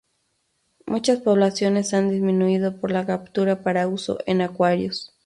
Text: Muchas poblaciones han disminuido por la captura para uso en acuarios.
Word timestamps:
Muchas 0.87 1.19
poblaciones 1.19 1.93
han 1.93 2.09
disminuido 2.09 2.75
por 2.81 2.89
la 2.91 3.05
captura 3.05 3.61
para 3.61 3.87
uso 3.87 4.17
en 4.25 4.41
acuarios. 4.41 5.13